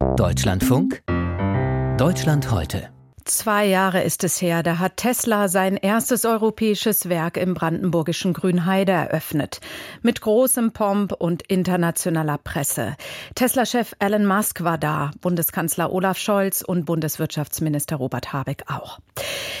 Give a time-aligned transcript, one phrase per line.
[0.00, 1.02] Deutschlandfunk
[1.98, 2.88] Deutschland heute.
[3.26, 8.92] Zwei Jahre ist es her, da hat Tesla sein erstes europäisches Werk im brandenburgischen Grünheide
[8.92, 9.60] eröffnet.
[10.00, 12.96] Mit großem Pomp und internationaler Presse.
[13.34, 19.00] Tesla-Chef Elon Musk war da, Bundeskanzler Olaf Scholz und Bundeswirtschaftsminister Robert Habeck auch.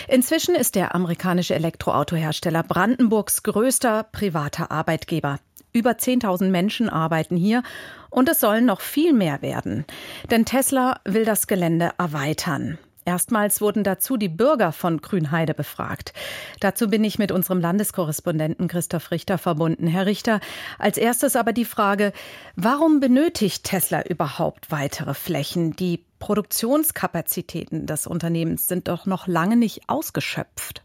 [0.08, 5.38] Inzwischen ist der amerikanische Elektroautohersteller Brandenburgs größter privater Arbeitgeber.
[5.72, 7.62] Über 10.000 Menschen arbeiten hier
[8.10, 9.84] und es sollen noch viel mehr werden.
[10.30, 12.78] Denn Tesla will das Gelände erweitern.
[13.04, 16.12] Erstmals wurden dazu die Bürger von Grünheide befragt.
[16.60, 19.86] Dazu bin ich mit unserem Landeskorrespondenten Christoph Richter verbunden.
[19.86, 20.40] Herr Richter,
[20.78, 22.12] als erstes aber die Frage,
[22.56, 25.74] warum benötigt Tesla überhaupt weitere Flächen?
[25.74, 30.82] Die Produktionskapazitäten des Unternehmens sind doch noch lange nicht ausgeschöpft.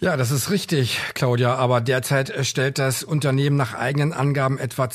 [0.00, 1.56] Ja, das ist richtig, Claudia.
[1.56, 4.88] Aber derzeit stellt das Unternehmen nach eigenen Angaben etwa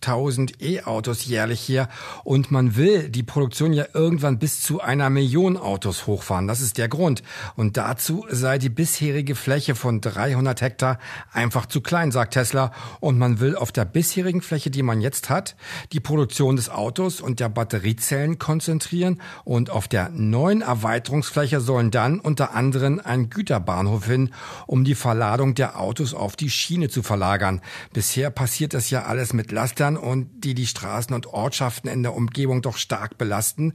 [0.00, 1.88] 250.000 E-Autos jährlich her.
[2.24, 6.46] Und man will die Produktion ja irgendwann bis zu einer Million Autos hochfahren.
[6.46, 7.22] Das ist der Grund.
[7.56, 10.98] Und dazu sei die bisherige Fläche von 300 Hektar
[11.32, 12.72] einfach zu klein, sagt Tesla.
[13.00, 15.56] Und man will auf der bisherigen Fläche, die man jetzt hat,
[15.92, 19.20] die Produktion des Autos und der Batteriezellen konzentrieren.
[19.44, 24.30] Und auf der neuen Erweiterungsfläche sollen dann unter anderem ein Güter Bahnhof hin,
[24.66, 27.60] um die Verladung der Autos auf die Schiene zu verlagern.
[27.92, 32.14] Bisher passiert das ja alles mit Lastern und die die Straßen und Ortschaften in der
[32.14, 33.74] Umgebung doch stark belasten.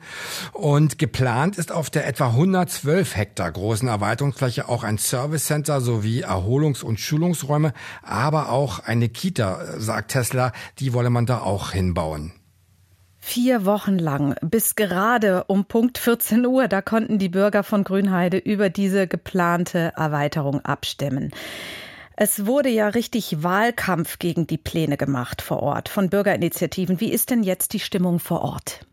[0.53, 6.23] Und geplant ist auf der etwa 112 Hektar großen Erweiterungsfläche auch ein Service Center sowie
[6.23, 12.33] Erholungs- und Schulungsräume, aber auch eine Kita, sagt Tesla, die wolle man da auch hinbauen.
[13.27, 18.37] Vier Wochen lang, bis gerade um Punkt 14 Uhr, da konnten die Bürger von Grünheide
[18.37, 21.31] über diese geplante Erweiterung abstimmen.
[22.17, 27.01] Es wurde ja richtig Wahlkampf gegen die Pläne gemacht vor Ort von Bürgerinitiativen.
[27.01, 28.85] Wie ist denn jetzt die Stimmung vor Ort?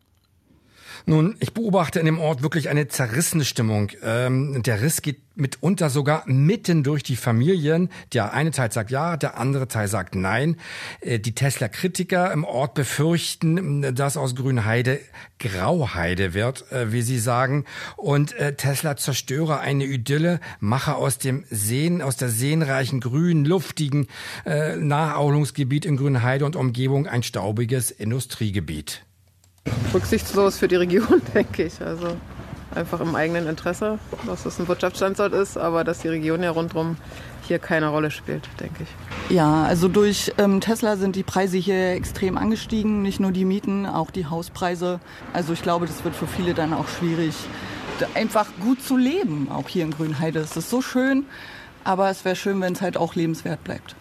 [1.07, 3.91] Nun, ich beobachte in dem Ort wirklich eine zerrissene Stimmung.
[4.03, 7.89] Ähm, der Riss geht mitunter sogar mitten durch die Familien.
[8.13, 10.57] Der eine Teil sagt ja, der andere Teil sagt nein.
[11.01, 15.01] Äh, die Tesla-Kritiker im Ort befürchten, dass aus Grünheide
[15.39, 17.65] Grauheide wird, äh, wie sie sagen.
[17.97, 24.07] Und äh, Tesla zerstöre eine Idylle, mache aus dem Seen, aus der seenreichen, grünen, luftigen
[24.45, 29.05] äh, Naherholungsgebiet in Grünheide und Umgebung ein staubiges Industriegebiet
[29.93, 31.81] rücksichtslos für die Region, denke ich.
[31.81, 32.17] Also
[32.75, 36.97] einfach im eigenen Interesse, dass es ein Wirtschaftsstandort ist, aber dass die Region ja rundherum
[37.47, 39.35] hier keine Rolle spielt, denke ich.
[39.35, 43.87] Ja, also durch ähm, Tesla sind die Preise hier extrem angestiegen, nicht nur die Mieten,
[43.87, 45.01] auch die Hauspreise.
[45.33, 47.35] Also ich glaube, das wird für viele dann auch schwierig,
[48.15, 50.41] einfach gut zu leben, auch hier in Grünheide.
[50.41, 51.27] Es ist so schön,
[51.85, 53.95] aber es wäre schön, wenn es halt auch lebenswert bleibt.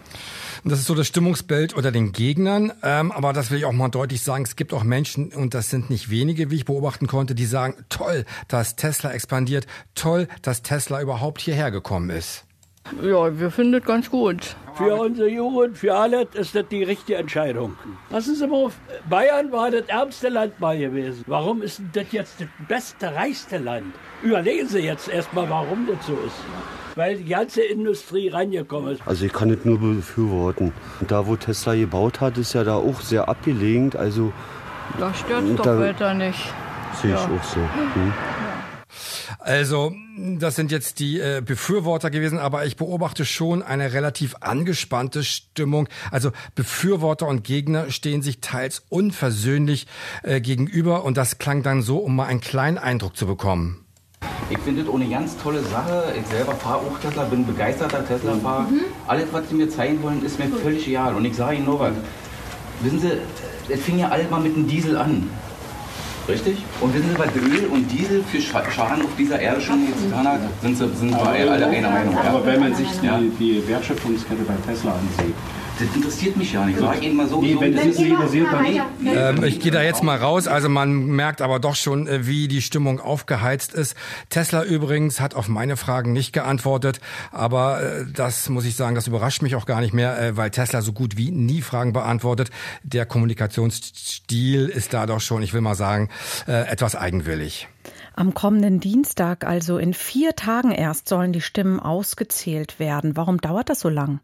[0.64, 2.72] Und das ist so das Stimmungsbild unter den Gegnern.
[2.82, 4.44] Ähm, aber das will ich auch mal deutlich sagen.
[4.44, 7.74] Es gibt auch Menschen, und das sind nicht wenige, wie ich beobachten konnte, die sagen,
[7.88, 12.44] toll, dass Tesla expandiert, toll, dass Tesla überhaupt hierher gekommen ist.
[13.02, 14.56] Ja, wir finden das ganz gut.
[14.74, 17.76] Für unsere Jugend, für alle ist das die richtige Entscheidung.
[18.10, 18.70] Lassen Sie mal,
[19.08, 21.24] Bayern war das ärmste Land mal gewesen.
[21.26, 23.94] Warum ist das jetzt das beste, reichste Land?
[24.22, 26.36] Überlegen Sie jetzt erstmal, warum das so ist
[26.96, 29.02] weil die ganze Industrie reingekommen ist.
[29.06, 30.72] Also ich kann es nur befürworten.
[31.06, 33.92] Da, wo Tesla gebaut hat, ist ja da auch sehr abgelegen.
[33.96, 34.32] Also
[34.98, 36.52] da stört es doch weiter nicht.
[37.00, 37.24] Sehe ich ja.
[37.24, 37.60] auch so.
[37.60, 38.12] Hm.
[39.44, 39.92] Also,
[40.38, 45.88] das sind jetzt die äh, Befürworter gewesen, aber ich beobachte schon eine relativ angespannte Stimmung.
[46.12, 49.88] Also Befürworter und Gegner stehen sich teils unversöhnlich
[50.22, 53.84] äh, gegenüber und das klang dann so, um mal einen kleinen Eindruck zu bekommen.
[54.48, 56.14] Ich finde das eine ganz tolle Sache.
[56.20, 58.70] Ich selber fahre auch Tesla, bin begeisterter Tesla-Fahrer.
[58.70, 58.80] Mhm.
[59.08, 61.16] Alles, was sie mir zeigen wollen, ist mir völlig egal.
[61.16, 61.94] Und ich sage Ihnen nur was.
[62.80, 63.12] Wissen Sie,
[63.68, 65.28] es fing ja alles mal mit dem Diesel an.
[66.28, 66.58] Richtig?
[66.80, 70.26] Und wissen Sie, was Öl und Diesel für Schaden auf dieser Erde schon jetzt getan
[70.26, 72.16] hat, sind, sie, sind wir alle einer Meinung.
[72.16, 75.34] Aber wenn man sich die, die Wertschöpfungskette bei Tesla ansieht,
[75.78, 76.78] das interessiert mich ja nicht.
[76.78, 77.40] Sag Ihnen mal so.
[77.40, 78.66] Nee, wenn das nicht interessiert, dann
[79.06, 80.46] ähm, Ich gehe da jetzt mal raus.
[80.46, 83.96] Also man merkt aber doch schon, äh, wie die Stimmung aufgeheizt ist.
[84.28, 87.00] Tesla übrigens hat auf meine Fragen nicht geantwortet.
[87.30, 90.50] Aber äh, das muss ich sagen, das überrascht mich auch gar nicht mehr, äh, weil
[90.50, 92.50] Tesla so gut wie nie Fragen beantwortet.
[92.82, 96.08] Der Kommunikationsstil ist da doch schon, ich will mal sagen,
[96.46, 97.68] etwas eigenwillig.
[98.14, 103.16] Am kommenden Dienstag, also in vier Tagen erst, sollen die Stimmen ausgezählt werden.
[103.16, 104.20] Warum dauert das so lang?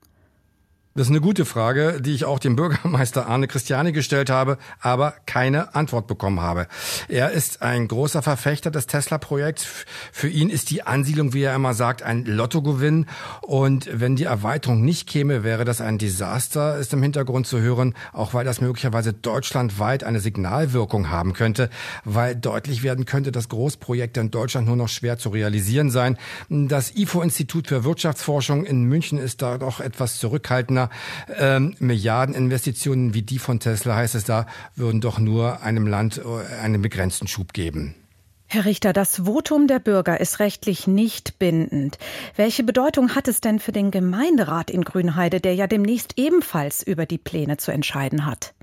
[0.98, 5.14] Das ist eine gute Frage, die ich auch dem Bürgermeister Arne Christiani gestellt habe, aber
[5.26, 6.66] keine Antwort bekommen habe.
[7.06, 9.64] Er ist ein großer Verfechter des Tesla-Projekts.
[10.10, 13.06] Für ihn ist die Ansiedlung, wie er immer sagt, ein Lottogewinn.
[13.42, 17.94] Und wenn die Erweiterung nicht käme, wäre das ein Desaster, ist im Hintergrund zu hören,
[18.12, 21.70] auch weil das möglicherweise deutschlandweit eine Signalwirkung haben könnte,
[22.04, 26.18] weil deutlich werden könnte, dass Großprojekte in Deutschland nur noch schwer zu realisieren seien.
[26.48, 30.88] Das IFO-Institut für Wirtschaftsforschung in München ist da doch etwas zurückhaltender
[31.37, 34.46] ähm, Milliardeninvestitionen wie die von Tesla, heißt es da,
[34.76, 37.94] würden doch nur einem Land äh, einen begrenzten Schub geben.
[38.50, 41.99] Herr Richter, das Votum der Bürger ist rechtlich nicht bindend.
[42.35, 47.05] Welche Bedeutung hat es denn für den Gemeinderat in Grünheide, der ja demnächst ebenfalls über
[47.05, 48.55] die Pläne zu entscheiden hat?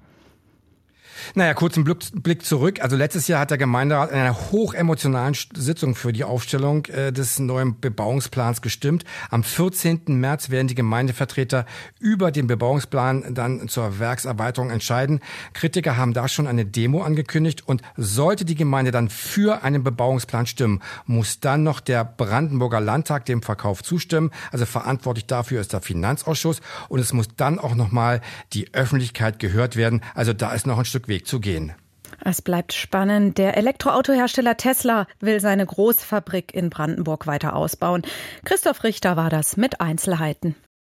[1.33, 2.81] Naja, kurzen Blick zurück.
[2.81, 7.39] Also letztes Jahr hat der Gemeinderat in einer hochemotionalen Sitzung für die Aufstellung äh, des
[7.39, 9.03] neuen Bebauungsplans gestimmt.
[9.29, 10.01] Am 14.
[10.07, 11.65] März werden die Gemeindevertreter
[12.00, 15.21] über den Bebauungsplan dann zur Werkserweiterung entscheiden.
[15.53, 20.45] Kritiker haben da schon eine Demo angekündigt und sollte die Gemeinde dann für einen Bebauungsplan
[20.45, 24.31] stimmen, muss dann noch der Brandenburger Landtag dem Verkauf zustimmen.
[24.51, 28.21] Also verantwortlich dafür ist der Finanzausschuss und es muss dann auch nochmal
[28.53, 30.01] die Öffentlichkeit gehört werden.
[30.13, 31.71] Also da ist noch ein Stück Weg Weg zu gehen.
[32.19, 33.38] Es bleibt spannend.
[33.38, 38.01] Der Elektroautohersteller Tesla will seine Großfabrik in Brandenburg weiter ausbauen.
[38.44, 40.56] Christoph Richter war das mit Einzelheiten.